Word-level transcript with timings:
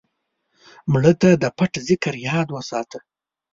مړه 0.91 1.13
ته 1.21 1.29
د 1.41 1.45
پټ 1.57 1.73
ذکر 1.87 2.13
یاد 2.29 2.47
وساته 2.55 2.99